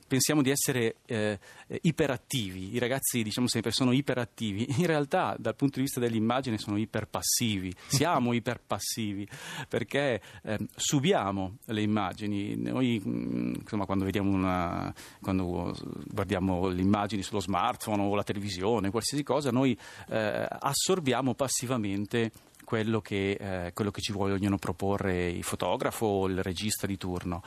pensiamo 0.07 0.41
di 0.41 0.50
essere 0.50 0.97
eh, 1.05 1.39
iperattivi, 1.81 2.75
i 2.75 2.79
ragazzi 2.79 3.24
diciamo 3.24 3.47
sempre 3.47 3.71
sono 3.71 3.91
iperattivi, 3.91 4.67
in 4.79 4.85
realtà 4.85 5.35
dal 5.38 5.55
punto 5.55 5.75
di 5.75 5.81
vista 5.81 6.00
dell'immagine 6.00 6.57
sono 6.57 6.77
iperpassivi, 6.77 7.74
siamo 7.88 8.33
iperpassivi 8.33 9.27
perché 9.67 10.21
eh, 10.43 10.59
subiamo 10.75 11.57
le 11.65 11.81
immagini, 11.81 12.55
noi 12.55 13.01
insomma, 13.03 13.85
quando, 13.85 14.07
una, 14.21 14.93
quando 15.21 15.75
guardiamo 16.05 16.67
le 16.67 16.81
immagini 16.81 17.21
sullo 17.21 17.39
smartphone 17.39 18.01
o 18.01 18.15
la 18.15 18.24
televisione, 18.24 18.91
qualsiasi 18.91 19.24
cosa, 19.24 19.51
noi 19.51 19.77
eh, 20.09 20.47
assorbiamo 20.50 21.33
passivamente 21.33 22.31
quello 22.65 23.00
che, 23.00 23.38
eh, 23.39 23.71
quello 23.74 23.91
che, 23.91 24.01
ci 24.01 24.12
vogliono 24.12 24.57
proporre 24.57 25.29
il 25.29 25.43
fotografo 25.43 26.05
o 26.05 26.27
il 26.27 26.41
regista 26.41 26.85
di 26.85 26.97
turno. 26.97 27.41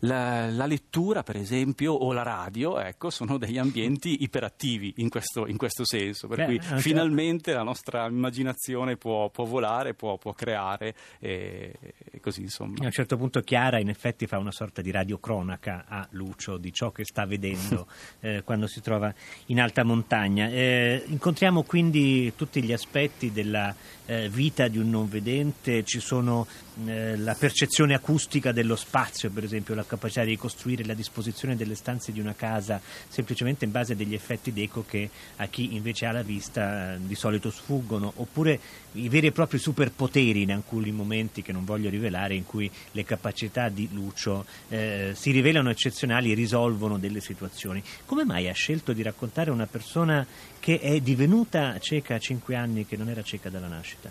La, 0.00 0.48
la, 0.48 0.66
lettura, 0.66 1.22
per 1.22 1.36
esempio, 1.36 1.92
o 1.92 2.12
la 2.12 2.22
radio, 2.22 2.78
ecco, 2.80 3.10
sono 3.10 3.36
degli 3.38 3.58
ambienti 3.58 4.22
iperattivi 4.22 4.94
in 4.96 5.08
questo, 5.08 5.46
in 5.46 5.56
questo 5.56 5.84
senso, 5.84 6.26
per 6.26 6.38
Beh, 6.38 6.44
cui 6.44 6.56
okay. 6.56 6.80
finalmente 6.80 7.52
la 7.52 7.62
nostra 7.62 8.06
immaginazione 8.06 8.96
può, 8.96 9.28
può 9.28 9.44
volare, 9.44 9.94
può, 9.94 10.16
può 10.16 10.32
creare 10.32 10.94
e, 11.18 11.74
e, 12.10 12.20
così 12.20 12.42
insomma. 12.42 12.76
A 12.80 12.84
un 12.84 12.90
certo 12.90 13.16
punto 13.16 13.40
Chiara 13.40 13.78
in 13.78 13.88
effetti 13.88 14.26
fa 14.26 14.38
una 14.38 14.52
sorta 14.52 14.80
di 14.80 14.90
radiocronaca 14.90 15.84
a 15.86 16.06
Lucio 16.12 16.56
di 16.56 16.72
ciò 16.72 16.90
che 16.92 17.04
sta 17.04 17.26
vedendo 17.26 17.86
eh, 18.20 18.42
quando 18.42 18.66
si 18.66 18.80
trova 18.80 19.12
in 19.46 19.60
alta 19.60 19.84
montagna. 19.84 20.48
Eh, 20.48 21.04
incontriamo 21.06 21.62
quindi 21.62 22.32
tutti 22.36 22.62
gli 22.62 22.72
aspetti 22.72 23.32
della 23.32 23.74
eh, 24.06 24.28
vita 24.28 24.68
di 24.68 24.78
un 24.78 24.90
non 24.90 25.08
vedente, 25.08 25.84
ci 25.84 26.00
sono 26.00 26.46
eh, 26.86 27.16
la 27.16 27.34
percezione 27.34 27.94
acustica 27.94 28.52
dello 28.52 28.76
spazio, 28.76 29.30
per 29.30 29.44
esempio 29.44 29.74
la 29.74 29.84
capacità 29.84 30.22
di 30.22 30.30
ricostruire 30.30 30.84
la 30.84 30.94
disposizione 30.94 31.56
delle 31.56 31.74
stanze 31.74 32.12
di 32.12 32.20
una 32.20 32.34
casa 32.34 32.80
semplicemente 33.08 33.64
in 33.64 33.70
base 33.70 33.96
degli 33.96 34.14
effetti 34.14 34.52
d'eco 34.52 34.84
che 34.86 35.10
a 35.36 35.46
chi 35.46 35.74
invece 35.74 36.06
ha 36.06 36.12
la 36.12 36.22
vista 36.22 36.94
eh, 36.94 36.98
di 37.00 37.14
solito 37.14 37.50
sfuggono, 37.50 38.12
oppure 38.16 38.58
i 38.92 39.08
veri 39.08 39.28
e 39.28 39.32
propri 39.32 39.58
superpoteri 39.58 40.42
in 40.42 40.52
alcuni 40.52 40.90
momenti 40.90 41.42
che 41.42 41.52
non 41.52 41.64
voglio 41.64 41.90
rivelare, 41.90 42.34
in 42.34 42.44
cui 42.44 42.70
le 42.92 43.04
capacità 43.04 43.68
di 43.68 43.88
Lucio 43.92 44.44
eh, 44.68 45.12
si 45.14 45.30
rivelano 45.30 45.70
eccezionali 45.70 46.32
e 46.32 46.34
risolvono 46.34 46.98
delle 46.98 47.20
situazioni. 47.20 47.82
Come 48.06 48.24
mai 48.24 48.48
ha 48.48 48.52
scelto 48.52 48.92
di 48.92 49.02
raccontare 49.02 49.50
una 49.50 49.66
persona 49.66 50.26
che 50.58 50.80
è 50.80 51.00
divenuta 51.00 51.78
cieca 51.78 52.16
a 52.16 52.18
cinque 52.18 52.54
anni, 52.54 52.86
che 52.86 52.96
non 52.96 53.08
era 53.08 53.22
cieca 53.22 53.48
dalla 53.48 53.68
nascita? 53.68 54.10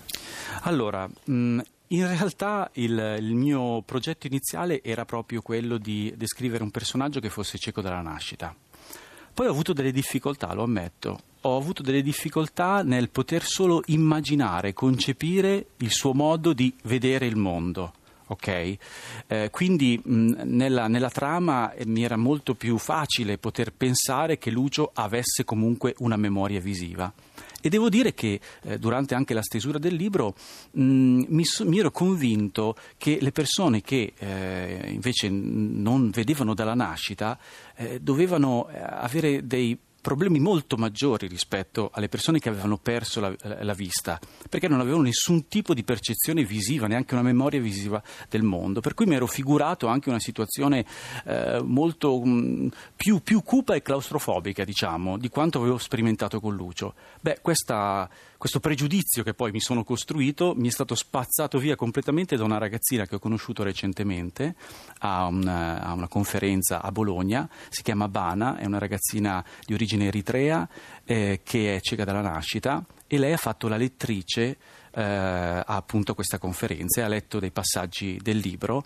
Allora, 0.61 1.09
mh, 1.25 1.59
in 1.91 2.07
realtà 2.07 2.69
il, 2.73 3.17
il, 3.19 3.33
mio 3.35 3.81
progetto 3.81 4.27
iniziale 4.27 4.83
era 4.83 5.05
proprio 5.05 5.41
quello 5.41 5.77
di 5.77 6.13
descrivere 6.15 6.63
un 6.63 6.71
personaggio 6.71 7.19
che 7.19 7.29
fosse 7.29 7.57
cieco 7.57 7.81
dalla 7.81 8.01
nascita. 8.01 8.55
Poi 9.33 9.47
ho 9.47 9.51
avuto 9.51 9.73
delle 9.73 9.91
difficoltà, 9.91 10.53
lo 10.53 10.63
ammetto. 10.63 11.19
Ho 11.41 11.55
avuto 11.55 11.81
delle 11.81 12.01
difficoltà 12.01 12.83
nel 12.83 13.09
poter 13.09 13.43
solo 13.43 13.81
immaginare, 13.85 14.73
concepire 14.73 15.67
il 15.77 15.91
suo 15.91 16.13
modo 16.13 16.53
di 16.53 16.73
vedere 16.83 17.25
il 17.25 17.37
mondo. 17.37 17.93
Okay? 18.27 18.77
Eh, 19.25 19.49
quindi 19.49 19.99
mh, 20.03 20.41
nella, 20.43 20.87
nella, 20.87 21.09
trama 21.09 21.73
eh, 21.73 21.85
mi 21.87 22.03
era 22.03 22.17
molto 22.17 22.53
più 22.53 22.77
facile 22.77 23.39
poter 23.39 23.71
pensare 23.71 24.37
che 24.37 24.51
Lucio 24.51 24.91
avesse 24.93 25.43
comunque 25.43 25.95
una 25.99 26.17
memoria 26.17 26.59
visiva. 26.59 27.11
E 27.61 27.69
devo 27.69 27.89
dire 27.89 28.13
che 28.13 28.39
eh, 28.63 28.77
durante 28.77 29.15
anche 29.15 29.33
la 29.33 29.41
stesura 29.41 29.77
del 29.77 29.95
libro 29.95 30.35
mh, 30.71 31.23
mi, 31.27 31.45
so, 31.45 31.65
mi, 31.65 31.79
ero 31.79 31.91
convinto 31.91 32.75
che 32.97 33.17
le 33.19 33.31
persone 33.31 33.81
che 33.81 34.13
eh, 34.17 34.89
invece 34.89 35.29
non 35.29 36.09
vedevano 36.09 36.53
dalla 36.53 36.73
nascita 36.73 37.37
eh, 37.75 37.99
dovevano 37.99 38.69
eh, 38.69 38.79
avere 38.79 39.45
dei 39.45 39.77
problemi 40.01 40.39
molto 40.39 40.77
maggiori 40.77 41.27
rispetto 41.27 41.89
alle 41.93 42.09
persone 42.09 42.39
che 42.39 42.49
avevano 42.49 42.77
perso 42.77 43.19
la, 43.19 43.33
la, 43.61 43.73
vista, 43.73 44.19
perché 44.49 44.67
non 44.67 44.79
avevano 44.79 45.03
nessun 45.03 45.47
tipo 45.47 45.73
di 45.73 45.83
percezione 45.83 46.43
visiva, 46.43 46.87
neanche 46.87 47.13
una 47.13 47.23
memoria 47.23 47.59
visiva 47.59 48.01
del 48.29 48.43
mondo. 48.43 48.79
Per 48.79 48.93
cui 48.93 49.05
mi 49.05 49.15
ero 49.15 49.27
figurato 49.27 49.87
anche 49.87 50.09
una 50.09 50.19
situazione 50.19 50.85
eh, 51.25 51.61
molto 51.63 52.19
mh, 52.19 52.69
più, 52.95 53.21
più, 53.21 53.43
cupa 53.43 53.75
e 53.75 53.81
claustrofobica, 53.81 54.63
diciamo, 54.63 55.17
di 55.17 55.29
quanto 55.29 55.59
avevo 55.59 55.77
sperimentato 55.77 56.39
con 56.39 56.55
Lucio. 56.55 56.93
Beh, 57.19 57.39
questa 57.41 58.09
questo 58.39 58.61
pregiudizio 58.61 59.21
che 59.21 59.33
poi 59.33 59.51
mi 59.51 59.59
sono 59.59 59.83
costruito 59.83 60.53
mi 60.55 60.69
è 60.69 60.71
stato 60.71 60.95
spazzato 60.95 61.59
via 61.59 61.75
completamente 61.75 62.37
da 62.37 62.45
una 62.45 62.57
ragazzina 62.57 63.05
che 63.05 63.15
ho 63.15 63.19
conosciuto 63.19 63.63
recentemente 63.63 64.55
a 64.99 65.25
una, 65.25 65.81
a 65.81 65.91
una 65.91 66.07
conferenza 66.07 66.81
a 66.81 66.89
Bologna, 66.89 67.49
si 67.67 67.83
chiama 67.83 68.07
Bana, 68.07 68.55
è 68.55 68.65
una 68.65 68.79
ragazzina 68.79 69.43
di 69.65 69.73
origine 69.73 70.07
eritrea 70.07 70.67
eh, 71.03 71.41
che 71.43 71.75
è 71.75 71.81
cieca 71.81 72.05
dalla 72.05 72.21
nascita 72.21 72.81
e 73.11 73.17
lei 73.17 73.33
ha 73.33 73.37
fatto 73.37 73.67
la 73.67 73.75
lettrice 73.75 74.57
eh, 74.91 75.01
a 75.01 75.63
appunto 75.65 76.13
questa 76.13 76.37
conferenza 76.37 77.03
ha 77.03 77.07
letto 77.07 77.39
dei 77.39 77.51
passaggi 77.51 78.19
del 78.21 78.37
libro 78.37 78.83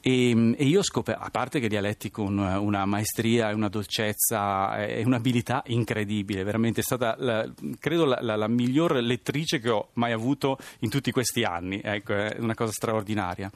e, 0.00 0.54
e 0.56 0.64
io 0.64 0.80
ho 0.80 0.82
scoperto, 0.82 1.22
a 1.22 1.30
parte 1.30 1.60
che 1.60 1.68
dialetti 1.68 2.10
con 2.10 2.36
una 2.36 2.84
maestria 2.84 3.50
e 3.50 3.54
una 3.54 3.68
dolcezza 3.68 4.84
e 4.84 5.02
un'abilità 5.04 5.62
incredibile, 5.66 6.42
veramente 6.42 6.80
è 6.80 6.84
stata 6.84 7.16
la, 7.18 7.50
credo 7.78 8.04
la, 8.04 8.18
la, 8.20 8.36
la, 8.36 8.48
miglior 8.48 8.96
lettrice 8.96 9.58
che 9.58 9.70
ho 9.70 9.88
mai 9.94 10.12
avuto 10.12 10.58
in 10.80 10.90
tutti 10.90 11.10
questi 11.10 11.44
anni, 11.44 11.80
ecco, 11.82 12.12
è 12.12 12.36
una 12.38 12.54
cosa 12.54 12.72
straordinaria. 12.72 13.50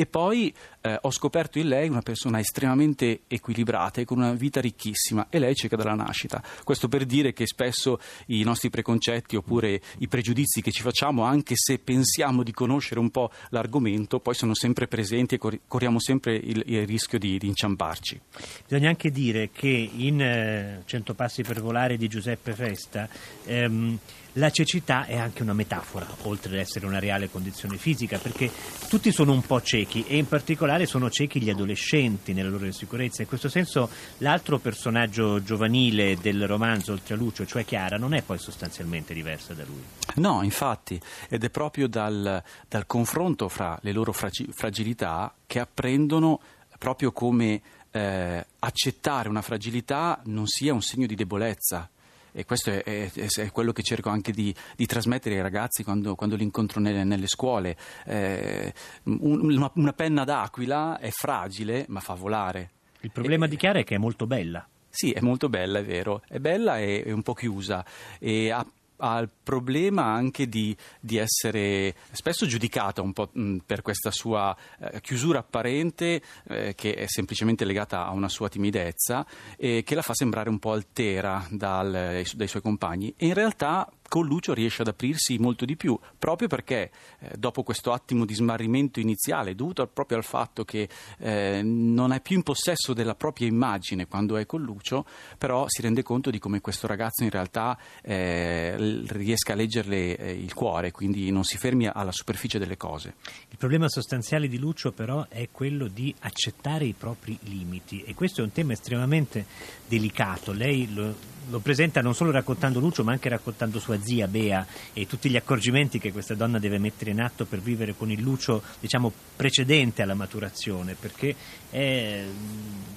E 0.00 0.06
poi 0.06 0.50
eh, 0.80 0.98
ho 0.98 1.10
scoperto 1.10 1.58
in 1.58 1.68
lei 1.68 1.86
una 1.86 2.00
persona 2.00 2.38
estremamente 2.38 3.20
equilibrata 3.28 4.00
e 4.00 4.06
con 4.06 4.16
una 4.16 4.32
vita 4.32 4.58
ricchissima 4.58 5.26
e 5.28 5.38
lei 5.38 5.52
è 5.52 5.54
cieca 5.54 5.76
dalla 5.76 5.92
nascita. 5.92 6.42
Questo 6.64 6.88
per 6.88 7.04
dire 7.04 7.34
che 7.34 7.46
spesso 7.46 8.00
i 8.28 8.42
nostri 8.42 8.70
preconcetti 8.70 9.36
oppure 9.36 9.78
i 9.98 10.08
pregiudizi 10.08 10.62
che 10.62 10.70
ci 10.70 10.80
facciamo, 10.80 11.24
anche 11.24 11.52
se 11.54 11.78
pensiamo 11.78 12.42
di 12.42 12.52
conoscere 12.52 12.98
un 12.98 13.10
po' 13.10 13.30
l'argomento, 13.50 14.20
poi 14.20 14.32
sono 14.32 14.54
sempre 14.54 14.86
presenti 14.86 15.34
e 15.34 15.60
corriamo 15.66 16.00
sempre 16.00 16.34
il, 16.34 16.62
il 16.64 16.86
rischio 16.86 17.18
di, 17.18 17.36
di, 17.36 17.48
inciamparci. 17.48 18.18
Bisogna 18.66 18.88
anche 18.88 19.10
dire 19.10 19.50
che 19.52 19.68
in 19.68 20.22
eh, 20.22 20.82
Cento 20.86 21.12
passi 21.12 21.42
per 21.42 21.60
volare 21.60 21.98
di 21.98 22.08
Giuseppe 22.08 22.54
Festa 22.54 23.06
ehm, 23.44 23.98
la 24.34 24.50
cecità 24.50 25.06
è 25.06 25.16
anche 25.16 25.42
una 25.42 25.52
metafora, 25.52 26.06
oltre 26.22 26.52
ad 26.52 26.58
essere 26.58 26.86
una 26.86 26.98
reale 26.98 27.30
condizione 27.30 27.76
fisica, 27.76 28.18
perché 28.18 28.50
tutti 28.88 29.10
sono 29.12 29.32
un 29.32 29.42
po' 29.42 29.60
ciechi 29.60 30.04
e 30.06 30.16
in 30.16 30.28
particolare 30.28 30.86
sono 30.86 31.10
ciechi 31.10 31.40
gli 31.40 31.50
adolescenti 31.50 32.32
nella 32.32 32.50
loro 32.50 32.66
insicurezza. 32.66 33.22
In 33.22 33.28
questo 33.28 33.48
senso 33.48 33.88
l'altro 34.18 34.58
personaggio 34.58 35.42
giovanile 35.42 36.16
del 36.20 36.46
romanzo, 36.46 36.92
oltre 36.92 37.14
a 37.14 37.16
Lucio, 37.16 37.46
cioè 37.46 37.64
Chiara, 37.64 37.96
non 37.96 38.14
è 38.14 38.22
poi 38.22 38.38
sostanzialmente 38.38 39.14
diversa 39.14 39.54
da 39.54 39.64
lui. 39.64 39.82
No, 40.16 40.42
infatti, 40.42 41.00
ed 41.28 41.44
è 41.44 41.50
proprio 41.50 41.88
dal, 41.88 42.42
dal 42.68 42.86
confronto 42.86 43.48
fra 43.48 43.78
le 43.82 43.92
loro 43.92 44.12
fragilità 44.12 45.34
che 45.46 45.58
apprendono 45.58 46.40
proprio 46.78 47.12
come 47.12 47.60
eh, 47.90 48.46
accettare 48.60 49.28
una 49.28 49.42
fragilità 49.42 50.20
non 50.24 50.46
sia 50.46 50.72
un 50.72 50.80
segno 50.80 51.06
di 51.06 51.14
debolezza 51.14 51.88
e 52.32 52.44
questo 52.44 52.70
è, 52.70 52.82
è, 52.82 53.10
è, 53.12 53.50
quello 53.50 53.72
che 53.72 53.82
cerco 53.82 54.08
anche 54.08 54.32
di, 54.32 54.54
di 54.76 54.86
trasmettere 54.86 55.36
ai 55.36 55.42
ragazzi 55.42 55.82
quando, 55.84 56.14
quando 56.14 56.36
li 56.36 56.44
incontro 56.44 56.80
nelle, 56.80 57.04
nelle 57.04 57.26
scuole. 57.26 57.76
Eh, 58.04 58.72
una, 59.04 59.70
una, 59.74 59.92
penna 59.92 60.24
d'aquila 60.24 60.98
è 60.98 61.10
fragile 61.10 61.84
ma 61.88 62.00
fa 62.00 62.14
volare. 62.14 62.70
Il 63.00 63.10
problema 63.10 63.46
e, 63.46 63.48
di 63.48 63.56
Chiara 63.56 63.80
è 63.80 63.84
che 63.84 63.94
è 63.94 63.98
molto 63.98 64.26
bella. 64.26 64.66
Sì, 64.88 65.12
è 65.12 65.20
molto 65.20 65.48
bella, 65.48 65.78
è 65.78 65.84
vero. 65.84 66.22
È 66.26 66.38
bella 66.38 66.78
e, 66.78 67.04
e 67.06 67.12
un 67.12 67.22
po' 67.22 67.34
chiusa 67.34 67.84
e 68.18 68.50
ha 68.50 68.64
ha 69.00 69.18
il 69.18 69.30
problema 69.42 70.04
anche 70.04 70.48
di, 70.48 70.76
di, 71.00 71.16
essere 71.16 71.94
spesso 72.12 72.46
giudicata 72.46 73.02
un 73.02 73.12
po' 73.12 73.30
per 73.64 73.82
questa 73.82 74.10
sua 74.10 74.56
eh, 74.78 75.00
chiusura 75.00 75.40
apparente 75.40 76.22
eh, 76.48 76.74
che 76.74 76.94
è 76.94 77.06
semplicemente 77.06 77.64
legata 77.64 78.06
a 78.06 78.10
una 78.10 78.28
sua 78.28 78.48
timidezza 78.48 79.26
e 79.56 79.82
che 79.84 79.94
la 79.94 80.02
fa 80.02 80.14
sembrare 80.14 80.48
un 80.48 80.58
po' 80.58 80.72
altera 80.72 81.46
dal, 81.50 82.22
dai 82.34 82.48
suoi 82.48 82.62
compagni. 82.62 83.12
E 83.16 83.26
in 83.26 83.34
realtà 83.34 83.90
con 84.10 84.26
Lucio 84.26 84.54
riesce 84.54 84.82
ad 84.82 84.88
aprirsi 84.88 85.38
molto 85.38 85.64
di 85.64 85.76
più, 85.76 85.96
proprio 86.18 86.48
perché 86.48 86.90
eh, 87.20 87.36
dopo 87.38 87.62
questo 87.62 87.92
attimo 87.92 88.24
di 88.24 88.34
smarrimento 88.34 88.98
iniziale, 88.98 89.54
dovuto 89.54 89.86
proprio 89.86 90.18
al 90.18 90.24
fatto 90.24 90.64
che 90.64 90.88
eh, 91.18 91.60
non 91.62 92.10
è 92.12 92.20
più 92.20 92.34
in 92.34 92.42
possesso 92.42 92.92
della 92.92 93.14
propria 93.14 93.46
immagine 93.46 94.08
quando 94.08 94.36
è 94.36 94.46
con 94.46 94.62
Lucio, 94.62 95.06
però 95.38 95.66
si 95.68 95.80
rende 95.80 96.02
conto 96.02 96.30
di 96.30 96.40
come 96.40 96.60
questo 96.60 96.88
ragazzo 96.88 97.22
in 97.22 97.30
realtà 97.30 97.78
eh, 98.02 99.04
riesca 99.06 99.52
a 99.52 99.56
leggerle 99.56 100.16
eh, 100.16 100.32
il 100.32 100.54
cuore, 100.54 100.90
quindi 100.90 101.30
non 101.30 101.44
si 101.44 101.56
fermi 101.56 101.86
alla 101.86 102.10
superficie 102.10 102.58
delle 102.58 102.76
cose. 102.76 103.14
Il 103.48 103.58
problema 103.58 103.88
sostanziale 103.88 104.48
di 104.48 104.58
Lucio 104.58 104.90
però 104.90 105.26
è 105.28 105.50
quello 105.52 105.86
di 105.86 106.12
accettare 106.18 106.84
i 106.84 106.94
propri 106.98 107.38
limiti 107.42 108.02
e 108.02 108.14
questo 108.14 108.40
è 108.40 108.44
un 108.44 108.50
tema 108.50 108.72
estremamente 108.72 109.46
delicato. 109.86 110.50
Lei 110.50 110.92
lo, 110.92 111.14
lo 111.48 111.58
presenta 111.60 112.00
non 112.00 112.14
solo 112.14 112.32
raccontando 112.32 112.80
Lucio 112.80 113.04
ma 113.04 113.12
anche 113.12 113.28
raccontando 113.28 113.78
sua 113.78 113.98
zia 114.02 114.26
Bea 114.26 114.66
e 114.92 115.06
tutti 115.06 115.28
gli 115.28 115.36
accorgimenti 115.36 115.98
che 115.98 116.12
questa 116.12 116.34
donna 116.34 116.58
deve 116.58 116.78
mettere 116.78 117.10
in 117.10 117.20
atto 117.20 117.44
per 117.44 117.60
vivere 117.60 117.94
con 117.94 118.10
il 118.10 118.20
Lucio 118.20 118.62
diciamo 118.80 119.12
precedente 119.36 120.02
alla 120.02 120.14
maturazione 120.14 120.94
perché 120.94 121.34
è, 121.70 122.24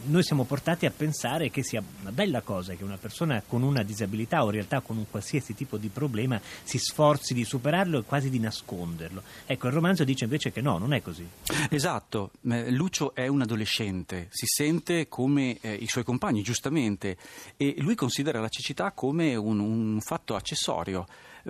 noi 0.06 0.24
siamo 0.24 0.44
portati 0.44 0.86
a 0.86 0.92
pensare 0.92 1.50
che 1.50 1.64
sia 1.64 1.82
una 2.02 2.12
bella 2.12 2.42
cosa 2.42 2.74
che 2.74 2.84
una 2.84 2.98
persona 2.98 3.42
con 3.46 3.62
una 3.62 3.84
disabilità 3.84 4.44
o 4.44 4.46
in 4.46 4.52
realtà 4.52 4.82
con 4.82 4.98
un 4.98 5.06
qualsiasi 5.10 5.54
tipo 5.54 5.78
di 5.78 5.90
problema 5.90 6.40
si 6.64 6.78
sforzi 6.78 7.34
di 7.34 7.46
superarlo 7.46 8.00
e 8.00 8.04
quasi 8.04 8.30
di 8.30 8.40
nasconderlo. 8.40 9.22
Ecco, 9.46 9.68
il 9.68 9.74
romanzo 9.74 10.04
dice 10.04 10.26
invece 10.26 10.52
che 10.52 10.62
no, 10.62 10.78
non 10.78 10.94
è 10.94 11.02
così. 11.02 11.28
Esatto, 11.70 12.32
Lucio 12.42 13.14
è 13.16 13.28
un 13.28 13.42
adolescente, 13.42 14.28
si 14.30 14.46
sente 14.46 15.08
come 15.08 15.58
eh, 15.62 15.74
i 15.74 15.88
suoi 15.88 16.04
compagni, 16.04 16.42
giustamente, 16.42 17.18
e 17.58 17.76
lui 17.78 17.96
considera 17.96 18.40
la 18.40 18.50
cecità 18.50 18.92
come 18.92 19.36
un, 19.36 19.60
un 19.60 20.00
fatto 20.02 20.36
accessorio 20.36 20.93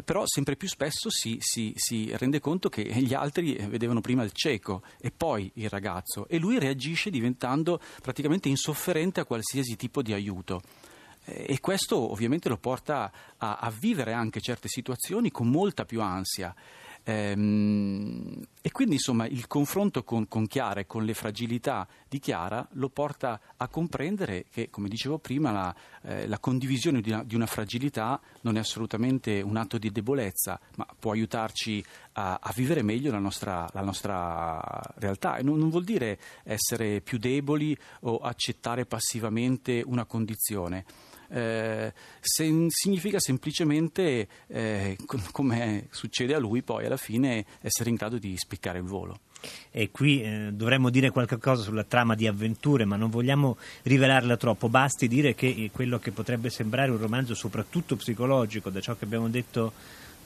però 0.03 0.23
sempre 0.25 0.55
più 0.55 0.67
spesso 0.67 1.09
si, 1.09 1.37
si, 1.39 1.73
si, 1.75 2.15
rende 2.17 2.39
conto 2.39 2.69
che 2.69 2.83
gli 2.83 3.13
altri 3.13 3.53
vedevano 3.67 4.01
prima 4.01 4.23
il 4.23 4.31
cieco 4.31 4.81
e 4.99 5.11
poi 5.11 5.51
il 5.55 5.69
ragazzo 5.69 6.27
e 6.27 6.37
lui 6.39 6.57
reagisce 6.57 7.09
diventando 7.09 7.79
praticamente 8.01 8.49
insofferente 8.49 9.19
a 9.19 9.25
qualsiasi 9.25 9.75
tipo 9.75 10.01
di 10.01 10.13
aiuto. 10.13 10.61
E 11.25 11.59
questo 11.61 12.11
ovviamente 12.11 12.49
lo 12.49 12.57
porta 12.57 13.11
a, 13.37 13.57
a 13.57 13.69
vivere 13.69 14.11
anche 14.11 14.41
certe 14.41 14.67
situazioni 14.67 15.31
con 15.31 15.49
molta 15.49 15.85
più 15.85 16.01
ansia. 16.01 16.53
Ehm, 17.05 18.41
e 18.61 18.71
quindi 18.71 18.95
insomma 18.95 19.25
il 19.25 19.47
confronto 19.47 20.03
con, 20.03 20.27
con, 20.29 20.47
Chiara 20.47 20.79
e 20.79 20.85
con 20.85 21.03
le 21.03 21.13
fragilità 21.13 21.85
di 22.07 22.19
Chiara 22.19 22.65
lo 22.73 22.87
porta 22.87 23.39
a 23.57 23.67
comprendere 23.67 24.45
che, 24.49 24.69
come 24.69 24.87
dicevo 24.87 25.17
prima, 25.17 25.51
la, 25.51 25.75
eh, 26.03 26.27
la 26.27 26.39
condivisione 26.39 27.01
di 27.01 27.11
una, 27.11 27.23
di 27.25 27.35
una, 27.35 27.45
fragilità 27.45 28.21
non 28.41 28.55
è 28.55 28.59
assolutamente 28.59 29.41
un 29.41 29.57
atto 29.57 29.77
di 29.77 29.91
debolezza, 29.91 30.57
ma 30.77 30.87
può 30.97 31.11
aiutarci 31.11 31.83
a, 32.13 32.39
a 32.41 32.53
vivere 32.55 32.81
meglio 32.83 33.11
la 33.11 33.19
nostra, 33.19 33.67
la 33.73 33.81
nostra 33.81 34.81
realtà. 34.95 35.35
E 35.35 35.43
non, 35.43 35.57
non 35.57 35.69
vuol 35.69 35.83
dire 35.83 36.17
essere 36.43 37.01
più 37.01 37.17
deboli 37.17 37.77
o 38.01 38.19
accettare 38.19 38.85
passivamente 38.85 39.83
una 39.85 40.05
condizione 40.05 40.85
eh, 41.29 41.93
sen- 42.19 42.69
significa 42.69 43.19
semplicemente, 43.19 44.27
eh, 44.47 44.97
come 45.31 45.87
succede 45.91 46.33
a 46.33 46.39
lui, 46.39 46.61
poi 46.61 46.85
alla 46.85 46.97
fine 46.97 47.45
essere 47.61 47.89
in 47.89 47.95
grado 47.95 48.17
di 48.17 48.35
spiccare 48.37 48.79
il 48.79 48.85
volo. 48.85 49.19
E 49.71 49.91
qui 49.91 50.21
eh, 50.21 50.49
dovremmo 50.53 50.89
dire 50.89 51.09
qualche 51.09 51.37
cosa 51.37 51.63
sulla 51.63 51.83
trama 51.83 52.15
di 52.15 52.27
avventure, 52.27 52.85
ma 52.85 52.95
non 52.95 53.09
vogliamo 53.09 53.57
rivelarla 53.83 54.37
troppo. 54.37 54.69
Basti 54.69 55.07
dire 55.07 55.35
che 55.35 55.47
eh, 55.47 55.69
quello 55.71 55.99
che 55.99 56.11
potrebbe 56.11 56.49
sembrare 56.49 56.91
un 56.91 56.97
romanzo 56.97 57.35
soprattutto 57.35 57.95
psicologico, 57.95 58.69
da 58.69 58.79
ciò 58.79 58.95
che 58.95 59.05
abbiamo 59.05 59.27
detto 59.29 59.73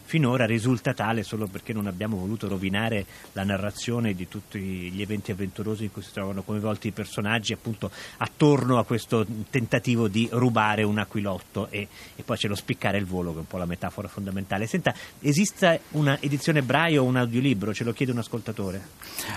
finora 0.07 0.45
risulta 0.45 0.93
tale 0.93 1.21
solo 1.21 1.47
perché 1.47 1.73
non 1.73 1.85
abbiamo 1.85 2.15
voluto 2.15 2.47
rovinare 2.47 3.05
la 3.33 3.43
narrazione 3.43 4.13
di 4.13 4.29
tutti 4.29 4.57
gli 4.57 5.01
eventi 5.01 5.31
avventurosi 5.31 5.83
in 5.83 5.91
cui 5.91 6.01
si 6.01 6.13
trovano 6.13 6.43
coinvolti 6.43 6.87
i 6.87 6.91
personaggi 6.91 7.51
appunto 7.51 7.91
attorno 8.19 8.79
a 8.79 8.85
questo 8.85 9.25
tentativo 9.49 10.07
di 10.07 10.29
rubare 10.31 10.83
un 10.83 10.97
aquilotto 10.97 11.67
e, 11.69 11.89
e 12.15 12.23
poi 12.23 12.37
c'è 12.37 12.47
lo 12.47 12.55
spiccare 12.55 12.97
il 12.97 13.05
volo 13.05 13.31
che 13.31 13.35
è 13.35 13.39
un 13.39 13.47
po' 13.47 13.57
la 13.57 13.65
metafora 13.65 14.07
fondamentale. 14.07 14.65
Senta, 14.65 14.95
esiste 15.19 15.81
una 15.91 16.17
edizione 16.21 16.61
braille 16.61 16.99
o 16.99 17.03
un 17.03 17.17
audiolibro? 17.17 17.73
Ce 17.73 17.83
lo 17.83 17.91
chiede 17.91 18.13
un 18.13 18.19
ascoltatore. 18.19 18.87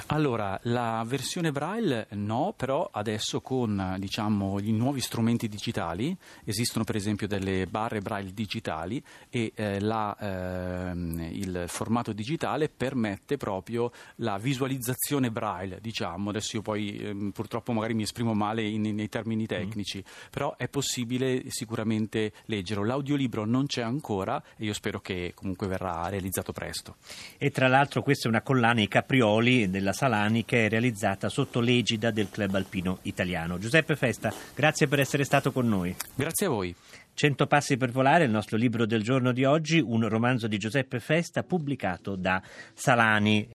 Allora, 0.06 0.56
la 0.64 1.02
versione 1.04 1.50
braille 1.50 2.06
no, 2.10 2.54
però 2.56 2.88
adesso 2.92 3.40
con 3.40 3.96
diciamo, 3.98 4.60
gli 4.60 4.70
nuovi 4.70 5.00
strumenti 5.00 5.48
digitali 5.48 6.16
esistono 6.44 6.84
per 6.84 6.94
esempio 6.94 7.26
delle 7.26 7.66
barre 7.66 8.00
braille 8.00 8.32
digitali 8.32 9.02
e 9.28 9.50
eh, 9.56 9.80
la 9.80 10.16
eh, 10.16 10.59
ehm, 10.60 11.28
il 11.32 11.64
formato 11.66 12.12
digitale 12.12 12.68
permette 12.68 13.36
proprio 13.36 13.90
la 14.16 14.38
visualizzazione 14.38 15.30
braille, 15.30 15.78
diciamo, 15.80 16.30
adesso 16.30 16.56
io 16.56 16.62
poi 16.62 16.96
ehm, 16.96 17.30
purtroppo 17.30 17.72
magari 17.72 17.94
mi 17.94 18.02
esprimo 18.02 18.34
male 18.34 18.62
in, 18.62 18.82
nei 18.82 19.08
termini 19.08 19.46
tecnici, 19.46 19.98
mm. 19.98 20.30
però 20.30 20.56
è 20.56 20.68
possibile 20.68 21.44
sicuramente 21.48 22.32
leggerlo. 22.46 22.84
L'audiolibro 22.84 23.44
non 23.44 23.66
c'è 23.66 23.82
ancora 23.82 24.42
e 24.56 24.64
io 24.64 24.72
spero 24.72 25.00
che 25.00 25.32
comunque 25.34 25.66
verrà 25.66 26.08
realizzato 26.08 26.52
presto. 26.52 26.96
E 27.38 27.50
tra 27.50 27.68
l'altro 27.68 28.02
questa 28.02 28.26
è 28.26 28.30
una 28.30 28.42
collana 28.42 28.80
I 28.80 28.88
Caprioli 28.88 29.70
della 29.70 29.92
Salani 29.92 30.44
che 30.44 30.66
è 30.66 30.68
realizzata 30.68 31.28
sotto 31.28 31.60
l'egida 31.60 32.10
del 32.10 32.28
Club 32.30 32.54
Alpino 32.54 32.98
Italiano. 33.02 33.58
Giuseppe 33.58 33.96
Festa, 33.96 34.32
grazie 34.54 34.88
per 34.88 35.00
essere 35.00 35.24
stato 35.24 35.52
con 35.52 35.68
noi. 35.68 35.94
Grazie 36.14 36.46
a 36.46 36.50
voi. 36.50 36.74
Cento 37.20 37.46
passi 37.46 37.76
per 37.76 37.90
volare, 37.90 38.24
il 38.24 38.30
nostro 38.30 38.56
libro 38.56 38.86
del 38.86 39.02
giorno 39.02 39.32
di 39.32 39.44
oggi, 39.44 39.78
un 39.78 40.08
romanzo 40.08 40.46
di 40.46 40.56
Giuseppe 40.56 41.00
Festa 41.00 41.42
pubblicato 41.42 42.16
da 42.16 42.40
Salani. 42.72 43.46